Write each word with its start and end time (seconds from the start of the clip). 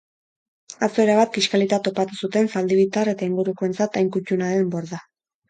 Atzo 0.87 1.03
erabat 1.03 1.35
kixkalita 1.35 1.79
topatu 1.87 2.17
zuten 2.29 2.49
zaldibitar 2.55 3.13
eta 3.13 3.29
ingurukoentzat 3.29 4.01
hain 4.03 4.11
kuttuna 4.19 4.51
den 4.57 4.75
borda. 4.79 5.05